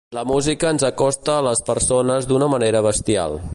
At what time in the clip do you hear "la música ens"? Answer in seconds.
0.17-0.85